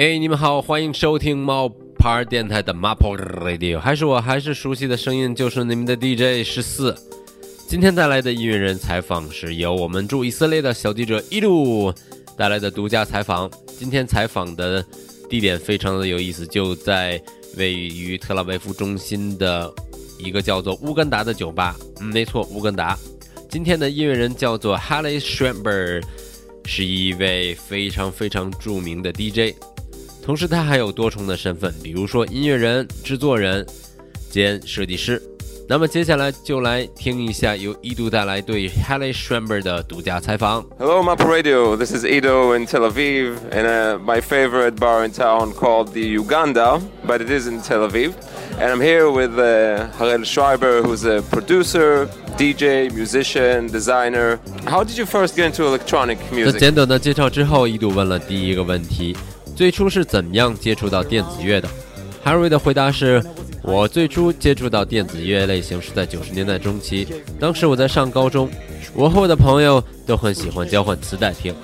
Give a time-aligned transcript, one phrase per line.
[0.00, 6.96] 哎，你们好，欢迎收听猫牌电台的 Maple Radio，还是我，还是熟悉的声音，就是你们的 DJ 十四。
[7.68, 11.92] 今天带来的音乐人采访是由我们驻以色列的小记者一路
[12.34, 13.50] 带来的独家采访。
[13.78, 14.82] 今天采访的
[15.28, 17.22] 地点非常的有意思，就在
[17.58, 19.70] 位于特拉维夫中心的
[20.18, 21.76] 一个叫做乌干达的酒吧。
[22.00, 22.96] 嗯，没错，乌干达。
[23.50, 26.02] 今天的音乐人叫做 Halle Schreiber，
[26.64, 29.54] 是一位非常非常著名的 DJ。
[30.23, 33.65] 同时，他还有多重的身份，比如说音乐人、制作人
[34.29, 35.21] 兼设计师。
[35.67, 40.63] 那么接下来就来听一下由一度带来对 Halle Schreiber 的独家采访。
[40.77, 41.75] Hello, Map Radio.
[41.75, 46.01] This is Ido in Tel Aviv, in a, my favorite bar in town called the
[46.01, 48.13] Uganda, but it is in Tel Aviv.
[48.59, 54.39] And I'm here with uh, Harel Schreiber, who's a producer, DJ, musician, designer.
[54.65, 56.59] How did you first get into electronic 在 music?
[56.59, 59.17] 简短的介绍之后，一度问了第一个问题：
[59.60, 61.68] 最初是怎样接触到电子乐的
[62.24, 63.22] ？Harry 的回答是：
[63.62, 67.06] 我最初接触到电子乐类型是在九十年代中期，
[67.38, 68.48] 当时我在上高中，
[68.94, 71.54] 我和我的朋友都很喜欢交换磁带听。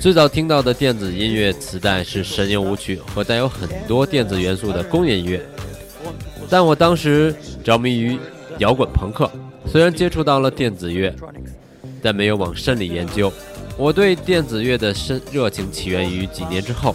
[0.00, 5.46] 最早听到的电子音乐磁带是神游舞曲和带有很多电子元素的工业音乐，
[6.48, 8.18] 但我当时着迷于
[8.56, 9.30] 摇滚朋克，
[9.66, 11.14] 虽然接触到了电子乐，
[12.02, 13.30] 但没有往深里研究。
[13.78, 16.94] 我对电子乐的深热情起源于几年之后，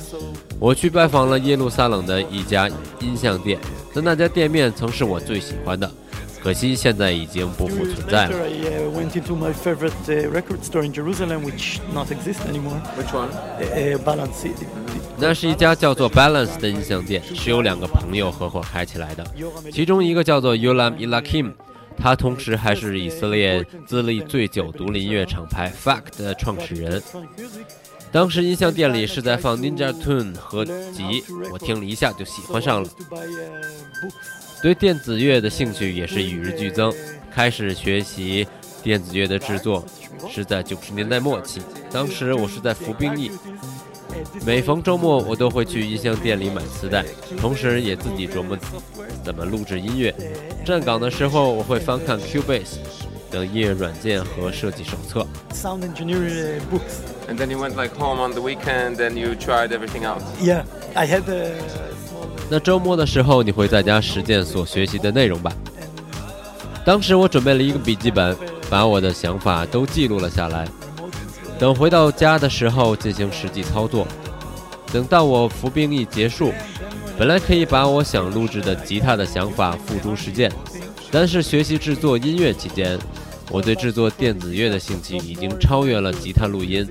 [0.59, 2.67] 我去拜访了耶路撒冷的一家
[2.99, 3.57] 音像店，
[3.93, 5.89] 但那家店面曾是我最喜欢的，
[6.43, 8.35] 可惜现在已经不复存在了。
[8.35, 12.81] I uh, went into my favorite uh, record store in Jerusalem, which not exist anymore.
[12.97, 13.29] Which one?
[13.61, 14.49] Uh, Balance
[15.17, 19.25] 那是一家叫做 Balance 的音像店，是由两个朋友合伙开起来的，
[19.71, 21.53] 其中一个叫做 Yolam Ilakim，
[21.97, 27.01] 他同时还是以色列资历最久独立音乐厂牌 FAC 的创始人。
[28.11, 32.89] 当时音像店里是在放 Ninja Tune 合集，我听了一下就喜欢上了。
[34.61, 36.93] 对电子乐的兴趣也是与日俱增，
[37.31, 38.47] 开始学习
[38.81, 39.83] 电子乐的制作
[40.29, 41.61] 是在九十年代末期。
[41.91, 43.31] 当时我是在服兵役，
[44.45, 47.03] 每逢周末我都会去音像店里买磁带，
[47.39, 48.57] 同时也自己琢磨
[49.23, 50.13] 怎么录制音乐。
[50.65, 52.77] 站岗的时候，我会翻看 Cubase
[53.29, 55.25] 等音乐软件和设计手册。
[55.53, 57.01] Sound engineering books.
[57.29, 60.21] And then you went like home on the weekend and you tried everything out.
[60.41, 60.63] Yeah,
[60.93, 61.23] I had.
[62.49, 65.51] 那周末的时候，你会在家实践所学习的内容吧？
[66.85, 68.35] 当时我准备了一个笔记本，
[68.69, 70.67] 把我的想法都记录了下来。
[71.59, 74.07] 等回到家的时候进行实际操作。
[74.91, 76.51] 等到我服兵役结束，
[77.17, 80.51] 本来可以把我想录制的吉他的想法付诸实践，
[81.09, 82.99] 但是学习制作音乐期间，
[83.49, 86.87] 我对制作电子乐的兴趣已经超越了吉他录音。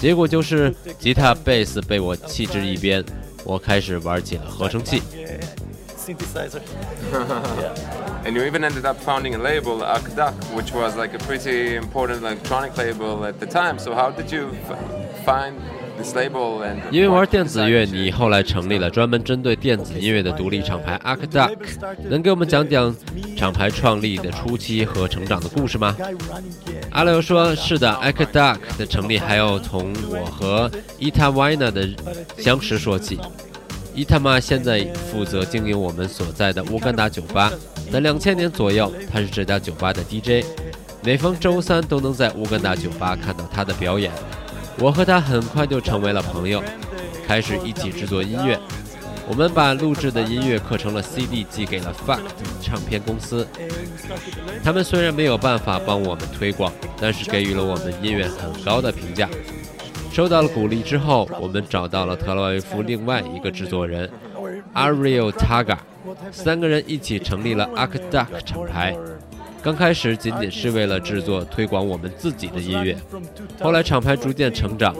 [0.00, 3.04] 结果就是吉他、贝斯被我弃之一边，
[3.44, 5.02] 我开始玩起了合成器。
[6.10, 6.62] Uh, synthesizer.
[8.24, 12.22] And you even ended up founding a label, Akdak, which was like a pretty important
[12.22, 13.78] electronic label at the time.
[13.78, 14.50] So how did you
[15.24, 15.56] find
[15.96, 22.94] this label and 因为玩电子乐，你后来成立了专门针对电子音乐的独立厂牌 a k d u c k 能给我们讲讲
[23.36, 25.96] 厂牌创立的初期和成长的故事吗.
[25.98, 26.16] Uh,
[26.90, 31.88] 阿刘说：“是的 a k d u c k 的成立还要从我和伊塔维纳的
[32.38, 33.18] 相识说起。
[33.94, 37.52] 伊塔玛现在负责经营我们所在的乌干达酒吧。
[37.92, 40.46] 在两千年左右，他是这家酒吧的 DJ，
[41.02, 44.12] 每逢周三都能在乌干达酒吧看到他的表演。
[44.78, 46.62] 我和他很快就成为了朋友，
[47.26, 48.58] 开始一起制作音乐。
[49.28, 52.20] 我们把录制的音乐刻成了 CD，寄给了 Fact
[52.62, 53.46] 唱片公司。
[54.64, 59.28] 他们虽然没有办法帮我们推广，但是给予了我们音乐很高的评价。
[60.10, 64.10] 收到了鼓励之后，我们找到了特拉维夫另外一个制作人
[64.74, 65.78] Ariel happened?
[66.32, 68.96] 三个人一起成立了 Akdak 厂牌。
[69.62, 72.96] 刚开始仅仅是为了制作推广我们自己的音乐，
[73.60, 74.94] 后来厂牌逐渐成长，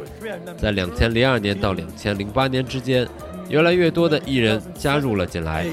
[0.57, 3.09] 在两千零二年到两千零八年之间，
[3.49, 5.67] 越来越多的艺人加入了进来。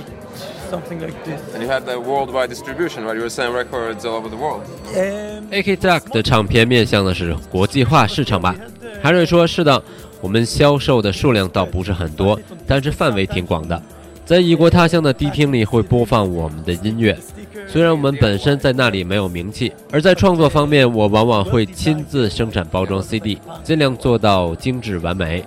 [0.72, 1.40] something like this.
[1.56, 3.16] And you had the worldwide distribution, right?
[3.16, 4.64] You were selling records all over the world.
[4.96, 8.56] Um, AK Duck 的唱片面向的是国际化市场吧？
[9.02, 9.82] 海瑞说：“是的，
[10.22, 13.82] 我们销售的数量倒不是很多，但是范围挺广的。
[14.26, 17.18] 在异国他乡的迪厅里会播放我们的音乐，
[17.66, 19.72] 虽然我们本身在那里没有名气。
[19.90, 25.46] 而在创作方面，我往往会亲自生产包装 CD，尽量做到精致完美。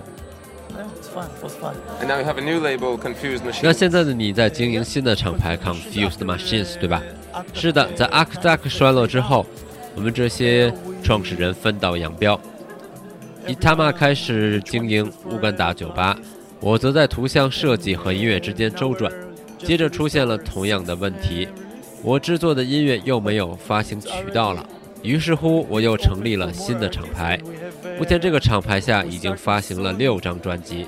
[3.61, 7.03] 那现在的你在经营新的厂牌 Confused Machines，对吧？
[7.53, 9.45] 是的，在 a k d a k 衰落之后，
[9.93, 12.39] 我们这些创始人分道扬镳。
[13.47, 16.17] 伊塔玛开始经营乌干达酒吧，
[16.59, 19.11] 我则在图像设计和音乐之间周转。
[19.57, 21.47] 接着出现了同样的问题，
[22.03, 24.65] 我制作的音乐又没有发行渠道了。
[25.03, 27.39] 于是乎，我又成立了新的厂牌。
[27.97, 30.87] 目前这个厂牌下已经发行了六张专辑，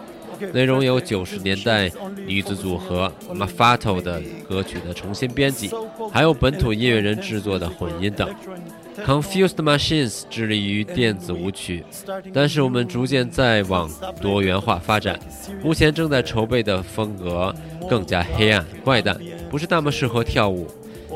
[0.53, 1.91] 内容有九十年代
[2.25, 5.71] 女子组合 Mafato 的歌曲的重新编辑，
[6.11, 8.29] 还有本土音乐人制作的混音等。
[9.04, 11.84] Confused Machines 致力于电子舞曲，
[12.34, 13.88] 但是我们逐渐在往
[14.20, 15.18] 多元化发展。
[15.62, 17.54] 目前正在筹备的风格
[17.88, 19.16] 更加黑暗怪诞，
[19.48, 20.66] 不是那么适合跳舞。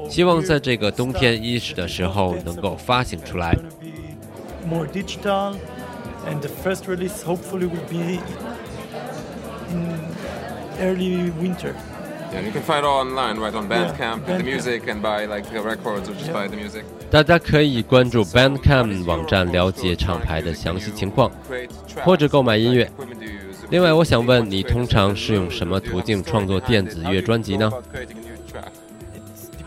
[0.09, 3.57] 希望在这个冬天伊始的时候能够发行出来。
[4.69, 5.57] More digital.
[6.27, 8.21] and the first release hopefully will be
[9.71, 10.17] in
[10.79, 11.75] early winter.
[12.33, 15.27] Yeah, you can find it all online, right on Bandcamp, yeah, the music, and buy
[15.27, 16.85] like the records or just buy the music.
[17.10, 21.32] 大家可以关注 Bandcamp 网站了解厂牌的详细情况，
[22.04, 22.90] 或者购买音乐。
[23.70, 27.72] 另外，我想问你，通常是用什么途径创作电子乐专辑呢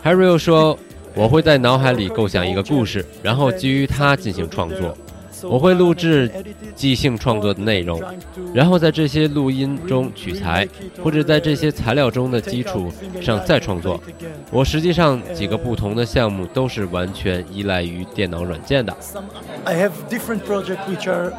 [0.05, 0.79] ？Harry 又说，
[1.15, 4.97] 我会在脑海里构想一个故事，然后基于它进行创作。
[5.43, 6.31] 我会录制
[6.75, 8.03] 即兴创作的内容，
[8.55, 10.67] 然后在这些录音中取材，
[11.03, 14.01] 或者在这些材料中的基础上再创作。
[14.51, 18.95] 我实际上几个不同的项目都是完全依赖于电脑软件的。
[19.65, 21.33] I have different projects which are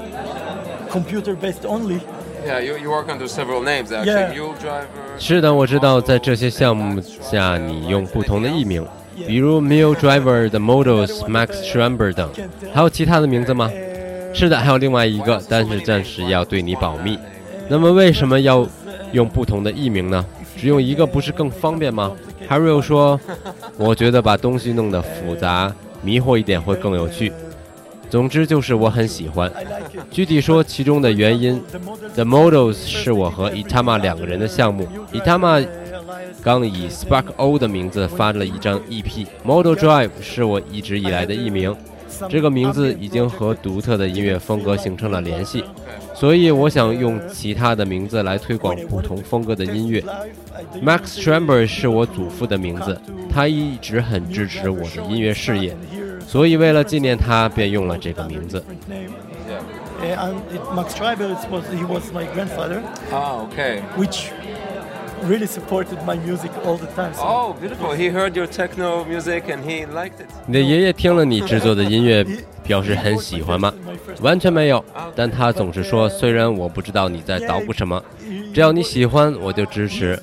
[0.90, 2.00] computer based only.
[2.46, 4.36] Yeah, you you work under several names actually.
[4.36, 4.88] Mule Driver.
[5.20, 8.84] 是的，我知道，在这些项目下你用不同的艺名，
[9.28, 12.28] 比如 Mule Driver 的 Models Max Schramber 等，
[12.74, 13.70] 还有其他的名字吗？
[14.34, 17.18] 是的，还有另外一个，但是暂时要对你保密。
[17.70, 18.68] 那么为什么要
[19.12, 20.26] 用不同的艺名呢？
[20.58, 22.12] 只用一个不是更方便吗
[22.48, 23.20] ？Harry 说
[23.78, 25.74] ：“我觉得把东西弄得复杂、
[26.04, 27.32] 迷惑一点会更有趣。
[28.10, 29.52] 总之就是我很喜欢。
[30.12, 31.62] 具体说其中的原因
[32.14, 34.88] ，The Models 是我和 Itama 两个人的项目。
[35.14, 35.66] Itama
[36.44, 41.76] 刚以 Spark O 的名字发了一张 EP，Model Drive 是我一直以来的艺名。”
[42.30, 45.64] 这个名字已经和独特的音乐风格形成了联系，
[46.14, 50.04] 所以我想用其他的名字来推广不同风格的音乐。
[50.84, 53.00] Max Schramber 是我祖父的名字，
[53.30, 55.76] 他一直很支持我的音乐事业，
[56.28, 58.64] 所以为了纪念他，便用了这个名字。
[60.74, 62.82] Max Schreiber was he was my grandfather.
[63.12, 63.82] Ah, okay.
[63.96, 64.32] Which
[65.24, 67.12] really supported my music all the time.
[67.18, 67.94] Oh, beautiful!
[67.94, 70.28] He heard your techno music and he liked it.
[70.46, 72.26] 你的爷爷听了你制作的音乐，
[72.64, 73.74] 表示很喜欢吗？
[74.22, 74.84] 完全没有，
[75.16, 78.04] 但他总是说，虽然我不知道你在捣鼓什么，
[78.54, 80.20] 只要你喜欢，我就支持。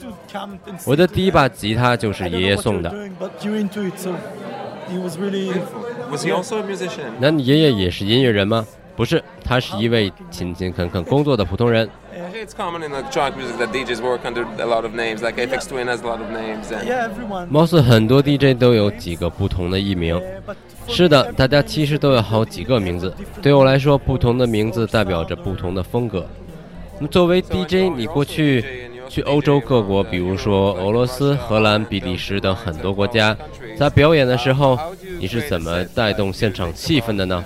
[0.85, 2.93] 我的第一把吉他就是爷爷送的。
[7.19, 8.67] 那你爷爷也是音乐人吗？
[8.99, 11.89] 不是，他是一位勤勤恳恳工作的普通人。
[12.35, 15.87] It's common in electronic music that DJs work under a lot of names, like Apex Twin
[15.87, 16.67] has a lot of names.
[16.85, 17.47] Yeah, everyone.
[17.49, 20.21] 貌似很多 DJ 都有几个不同的艺名。
[20.89, 23.15] 是的，大家其实都有好几个名字。
[23.41, 26.27] 对我来说，不同的名字代表着不同的风格。
[26.97, 33.37] 那么作为 DJ，你过去去欧洲各国，比如说俄罗斯、荷兰、比利时等很多国家，
[33.77, 34.79] 在表演的时候，
[35.19, 37.45] 你是怎么带动现场气氛的呢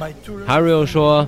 [0.00, 0.44] ？A tour.
[0.46, 1.26] Harry 说，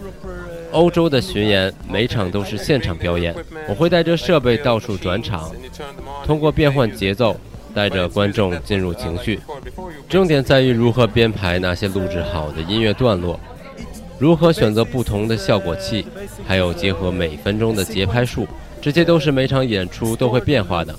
[0.72, 3.34] 欧洲的巡演每场都是现场表演，
[3.68, 5.50] 我会带着设备到处转场，
[6.24, 7.38] 通过变换节奏，
[7.76, 9.38] 带着观众进入情绪。
[10.08, 13.38] 重点在于如何编排那些录制好的音乐段落，
[14.18, 16.06] 如何选择不同的效果器，
[16.46, 18.48] 还有结合每分钟的节拍数，
[18.80, 20.94] 这些都是每场演出都会变化的。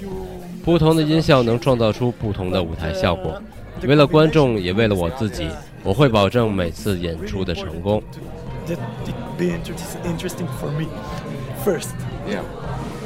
[0.64, 3.42] 不同的音效能创造出不同的舞台效果。
[3.82, 5.50] 为了观众，也为了我自己，
[5.84, 8.04] 我会保证每次演出的成功。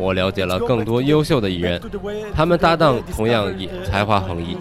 [0.00, 1.80] 我了解了更多优秀的艺人。
[2.34, 4.56] 他们搭档同样也才华横溢。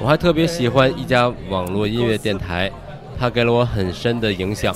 [0.00, 2.70] 我还特别喜欢一家网络音乐电台，
[3.18, 4.74] 它给了我很深的影响。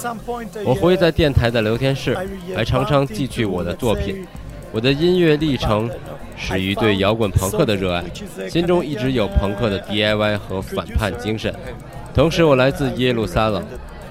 [0.64, 2.18] 我活跃在电台的聊天室，
[2.54, 4.26] 还常常寄去我的作品。
[4.72, 5.88] 我的音乐历程。”
[6.34, 8.02] 始于对摇滚朋克的热爱，
[8.48, 11.54] 心中一直有朋克的 DIY 和反叛精神。
[12.12, 13.62] 同时，我来自耶路撒冷，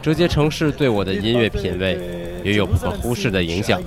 [0.01, 1.99] 这些城市对我的音乐品味
[2.41, 3.81] 也有不可忽视的影响。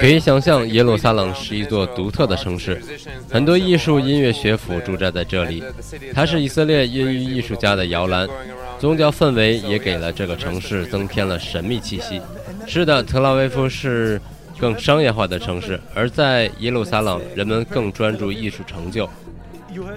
[0.00, 2.80] 可以想象，耶路撒冷是一座独特的城市，
[3.30, 5.64] 很多艺术音乐学府驻扎在这里。
[6.12, 8.28] 它是以色列孕育艺术家的摇篮，
[8.78, 12.20] 宗教氛围也给了这个城市增添了神秘气息。
[12.66, 14.20] 是的，特拉维夫是
[14.58, 19.08] 更商业化的城市，而在耶路撒冷，人们更专注艺术成就。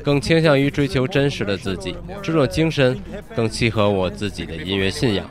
[0.03, 2.97] 更倾向于追求真实的自己，这种精神
[3.35, 5.25] 更契合我自己的音乐信仰。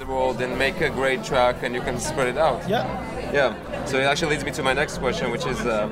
[3.34, 3.52] Yeah.
[3.84, 5.88] So it actually leads me to my next question, which is uh,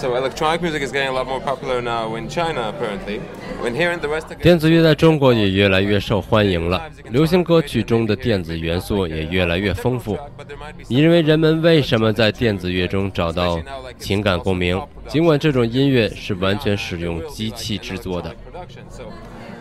[0.00, 3.20] so electronic music is getting a lot more popular now in China, apparently.
[3.60, 10.18] When here in the West, 电子乐在中国也越来越受欢迎了，流行歌曲中的电子元素也越来越丰富。
[10.88, 13.60] 你认为人们为什么在电子乐中找到
[13.98, 14.80] 情感共鸣？
[15.06, 18.34] 尽管这种音乐是完全使用机器制作的。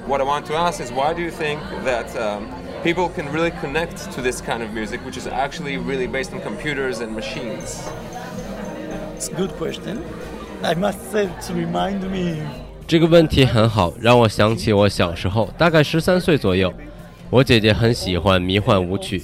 [0.07, 2.43] What I want to ask is, why do you think that um,
[2.84, 6.42] people can really connect to this kind of music, which is actually really based on
[6.42, 7.90] computers and machines?
[9.16, 10.04] It's a good question.
[10.62, 12.42] I must say to remind me.
[12.86, 16.74] 这个问题很好，让我想起我小时候，大概十三岁左右，
[17.30, 19.24] 我姐姐很喜欢迷幻舞曲，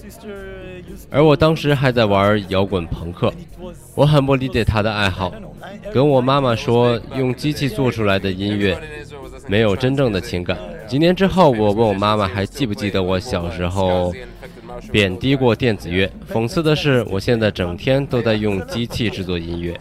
[1.11, 3.33] 而我当时还在玩摇滚朋克。
[3.93, 5.33] 我很不理解她的爱好，
[5.93, 8.77] 跟我妈妈说，用机器做出来的音乐
[9.47, 10.57] 没有真正的情感。
[10.89, 14.11] 几年之后，我问我妈妈还记不记得我小时候
[14.91, 16.11] 贬低过电子乐。
[16.27, 19.79] 讽刺的是，我现在整天都在用机器制作音乐。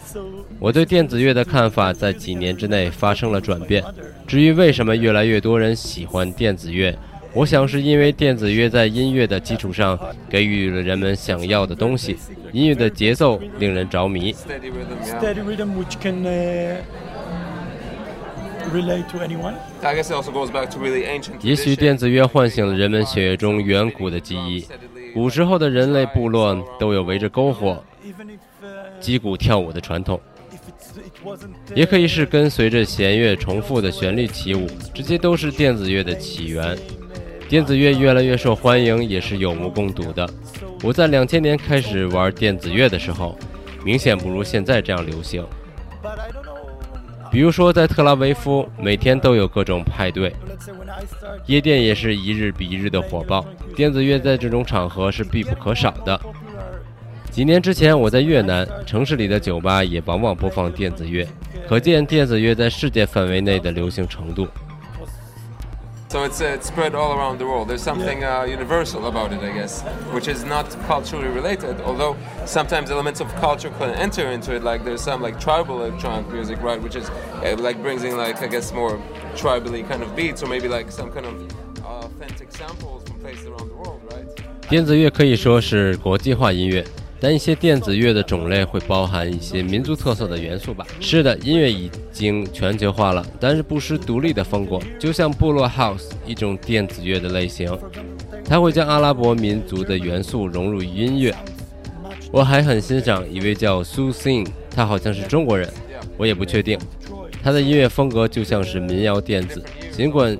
[0.59, 3.83] 我对电子乐的看法在几年之内发生了转变。
[4.27, 6.95] 至于为什么越来越多人喜欢电子乐，
[7.33, 9.99] 我想是因为电子乐在音乐的基础上
[10.29, 12.19] 给予了人们想要的东西。
[12.53, 14.35] 音乐的节奏令人着迷。
[21.41, 24.67] 也许电子乐唤醒了人们血液中远古的记忆。
[25.15, 27.83] 古时候的人类部落都有围着篝火
[29.01, 30.21] 击鼓跳舞的传统，
[31.75, 36.77] 也可以是跟随着弦乐重复的旋律起舞，这些都是电子乐的起源。
[37.49, 40.29] 电子乐越来越受欢迎，也是有目共睹的。
[40.83, 43.37] 我在两千年开始玩电子乐的时候，
[43.83, 45.45] 明显不如现在这样流行。
[47.31, 50.35] 比如说，在特拉维夫，每天都有各种派对，
[51.47, 53.45] 夜店也是一日比一日的火爆。
[53.77, 56.19] 电子乐在这种场合是必不可少的。
[57.31, 61.27] 几年之前，我在越南城市里的酒吧也往往播放电子乐，
[61.69, 64.49] 可见电子乐在世界范围内的流行程度。
[66.13, 67.68] So it's, uh, it's spread all around the world.
[67.68, 69.82] There's something uh, universal about it, I guess,
[70.13, 71.82] which is not culturally related.
[71.82, 76.28] Although sometimes elements of culture can enter into it, like there's some like tribal electronic
[76.32, 79.02] music, right, which is uh, like brings in like I guess more
[79.34, 81.34] tribally kind of beats, or maybe like some kind of
[81.84, 84.25] authentic samples from places around the world, right?
[84.70, 86.86] 电子乐可以说是国际化音乐。
[87.21, 90.87] 但一些电子乐的种类会包含一些民族特色的元素吧？
[91.01, 94.79] 是的，音乐已经全球化了，但是不失独立的风格。
[95.01, 97.77] 就像部落 House 一种电子乐的类型，
[98.45, 101.35] 它会将阿拉伯民族的元素融入音乐。
[102.31, 105.69] 我还很欣赏一位叫 Su Sing，他好像是中国人，
[106.17, 106.79] 我也不确定。
[107.43, 109.61] 他的音乐风格就像是民谣电子，
[109.91, 110.39] 尽管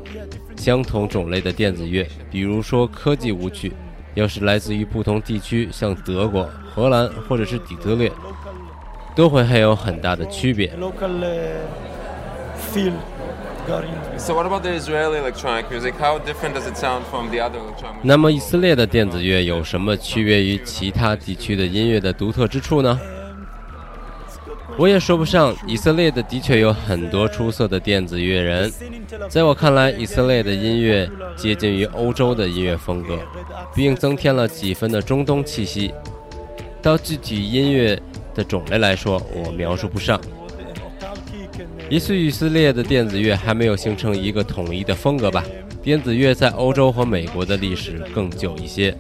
[0.57, 3.73] 相同种类的电子乐，比如说科技舞曲。
[4.15, 8.11] 要是来自于不同地区，像德国、荷兰或者是底特律，
[9.15, 10.73] 都会还有很大的区别。
[18.03, 22.99] 那么以色列的电子乐有什么区别于其他地区的音乐的独特之处呢？
[24.77, 28.73] 我也说不上，以色列的的确有很多出色的电子乐人。
[29.29, 33.19] 在我看来，以色列的音乐接近于欧洲的音乐风格，
[33.75, 35.93] 并增添了几分的中东气息。
[36.83, 38.01] 到具体音乐
[38.35, 40.21] 的种类来说，我描述不上。
[41.91, 45.45] 也许以色列的电子乐还没有形成一个统一的风格吧。
[45.83, 48.95] 电子乐在欧洲和美国的历史更久一些。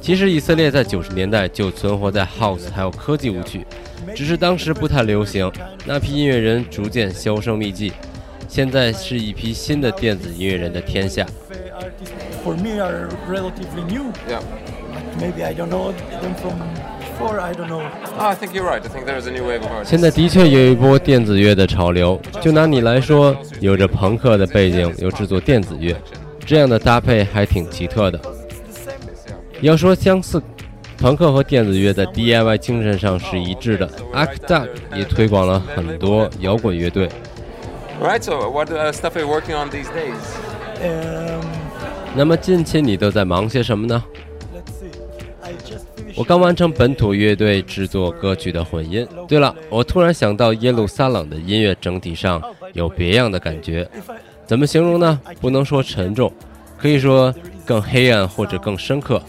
[0.00, 3.66] 其实，以色列在九十年代就存活在 House 还有科技舞曲。
[4.14, 5.50] 只是当时不太流行，
[5.84, 7.92] 那批音乐人逐渐销声匿迹，
[8.48, 11.26] 现在是一批新的电子音乐人的天下。
[19.84, 22.20] 现在的确有一波电子乐的潮流。
[22.40, 25.96] 就拿你来说，有着朋克的背景，又制作电子乐，
[26.44, 28.20] 这样的搭配还挺奇特的。
[29.60, 30.42] 要说相似。
[30.98, 33.86] 朋克和电子乐在 DIY 精神上是一致的。
[34.14, 37.06] a k d u c 也推广了很多摇滚乐队。
[38.02, 38.22] Right.
[38.22, 40.14] So, what uh, stuff are you working on these days?
[40.82, 41.44] Um,
[42.14, 44.02] 那么近期你都在忙些什么呢？
[46.16, 49.06] 我刚完成本土乐队制作歌曲的混音。
[49.28, 52.42] 对了，我突然想到耶路撒冷的音乐整体上
[52.72, 53.86] 有别样的感觉，
[54.46, 55.20] 怎么形容呢？
[55.42, 56.32] 不能说沉重，
[56.78, 57.34] 可以说
[57.66, 59.20] 更黑暗或者更深刻。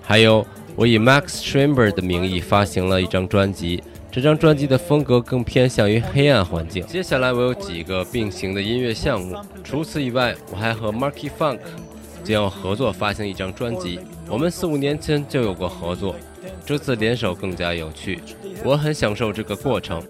[0.00, 0.44] 还有，
[0.76, 6.86] 我以 Max Schreber 的名义发行了一张专辑，这张专辑的风格更偏向于黑暗环境。
[6.86, 11.58] 接下来我有几个并行的音乐项目，除此以外，我还和 Marky Funk
[12.24, 14.00] 将要合作发行一张专辑。
[14.26, 16.14] 我们四五年前就有过合作，
[16.64, 18.20] 这次联手更加有趣，
[18.64, 20.02] 我很享受这个过程。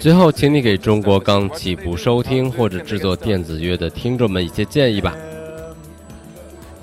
[0.00, 5.14] 最后，请你给中国刚起步收听或者制作电子乐的听众们一些建议吧。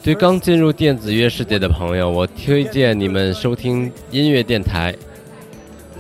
[0.02, 4.96] 对刚进入电子乐世界的朋友，我推荐你们收听音乐电台、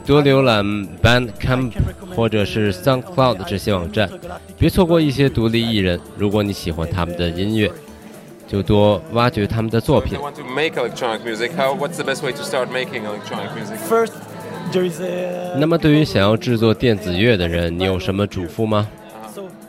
[0.05, 0.65] 多浏览
[1.03, 1.73] Bandcamp
[2.15, 4.09] 或者是 SoundCloud 这些网站，
[4.57, 5.99] 别错过一些独立艺人。
[6.17, 7.69] 如果你喜欢他们的音乐。
[8.51, 10.19] 就多挖掘他们的作品。
[15.55, 18.89] 那么，对于想要制作电子乐的人，你有什么嘱咐吗？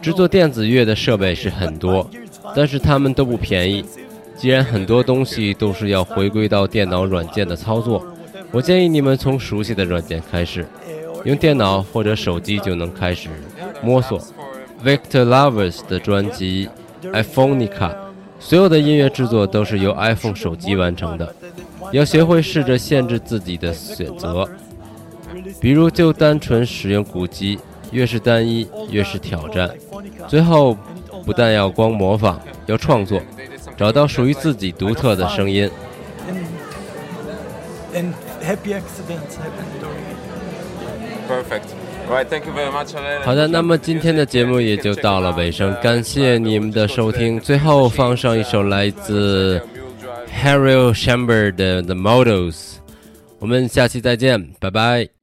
[0.01, 2.11] 制作电子乐的设备是很多，
[2.57, 3.85] 但是他们都不便宜。
[4.37, 8.05] 既然很多东西都是要回归到电脑软件的操作，
[8.51, 10.66] 我建议你们从熟悉的软件开始，
[11.23, 13.29] 用电脑或者手机就能开始
[13.81, 14.21] 摸索。
[14.85, 16.68] Victor Lovers 的专辑
[17.12, 17.68] 《iPhoneica》。
[18.42, 21.35] 所有的音乐制作都是由 iPhone 手机完成的。
[21.92, 24.48] 要学会试着限制自己的选择，
[25.61, 27.59] 比如就单纯使用鼓机，
[27.92, 29.70] 越是单一越是挑战。
[30.26, 30.76] 最后，
[31.24, 33.22] 不但要光模仿，要创作，
[33.76, 35.70] 找到属于自己独特的声音。
[37.94, 38.12] And, and
[38.44, 40.18] happy accidents happen during it.
[41.28, 41.82] Perfect.
[43.25, 47.41] 好的，那么今天的节目也就到了尾声，感谢你们的收听。
[47.41, 49.61] 最后放上一首来自
[50.43, 52.55] Harry s h a m b e r 的《The Models》，
[53.38, 55.21] 我们下期再见，拜拜。